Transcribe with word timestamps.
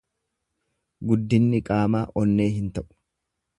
Guddinni 1.11 1.61
qaamaa 1.69 2.03
onnee 2.25 2.51
hin 2.57 2.75
ta'u. 2.79 2.91